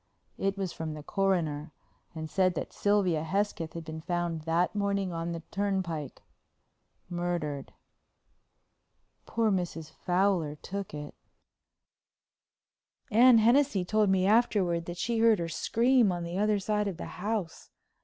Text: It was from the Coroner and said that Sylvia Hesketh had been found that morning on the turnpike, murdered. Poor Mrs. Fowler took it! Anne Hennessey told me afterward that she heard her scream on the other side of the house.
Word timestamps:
It 0.39 0.57
was 0.57 0.73
from 0.73 0.95
the 0.95 1.03
Coroner 1.03 1.73
and 2.15 2.27
said 2.27 2.55
that 2.55 2.73
Sylvia 2.73 3.23
Hesketh 3.23 3.73
had 3.73 3.85
been 3.85 4.01
found 4.01 4.41
that 4.45 4.73
morning 4.73 5.13
on 5.13 5.31
the 5.31 5.41
turnpike, 5.51 6.23
murdered. 7.07 7.71
Poor 9.27 9.51
Mrs. 9.51 9.91
Fowler 9.91 10.55
took 10.55 10.95
it! 10.95 11.13
Anne 13.11 13.37
Hennessey 13.37 13.85
told 13.85 14.09
me 14.09 14.25
afterward 14.25 14.85
that 14.85 14.97
she 14.97 15.19
heard 15.19 15.37
her 15.37 15.47
scream 15.47 16.11
on 16.11 16.23
the 16.23 16.39
other 16.39 16.57
side 16.57 16.87
of 16.87 16.97
the 16.97 17.05
house. 17.21 17.69